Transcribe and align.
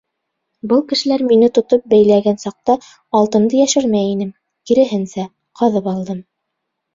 Был 0.69 0.79
кешеләр 0.91 1.23
мине 1.31 1.49
тотоп 1.57 1.83
бәйләгән 1.93 2.39
саҡта, 2.43 2.77
алтынды 3.19 3.61
йәшермәй 3.61 4.09
инем, 4.15 4.33
киреһенсә, 4.71 5.27
ҡаҙып 5.63 5.93
алдым. 5.95 6.25